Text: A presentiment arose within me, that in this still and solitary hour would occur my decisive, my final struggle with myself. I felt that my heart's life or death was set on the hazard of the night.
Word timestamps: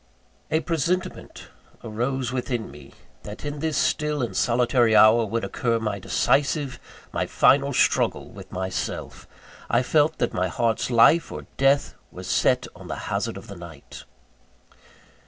A 0.49 0.61
presentiment 0.61 1.49
arose 1.83 2.31
within 2.31 2.71
me, 2.71 2.91
that 3.21 3.45
in 3.45 3.59
this 3.59 3.77
still 3.77 4.23
and 4.23 4.35
solitary 4.35 4.95
hour 4.95 5.27
would 5.27 5.43
occur 5.43 5.77
my 5.77 5.99
decisive, 5.99 6.79
my 7.13 7.27
final 7.27 7.71
struggle 7.71 8.27
with 8.27 8.51
myself. 8.51 9.27
I 9.69 9.83
felt 9.83 10.17
that 10.17 10.33
my 10.33 10.47
heart's 10.47 10.89
life 10.89 11.31
or 11.31 11.45
death 11.57 11.93
was 12.11 12.25
set 12.25 12.65
on 12.75 12.87
the 12.87 12.95
hazard 13.13 13.37
of 13.37 13.45
the 13.45 13.55
night. 13.55 14.05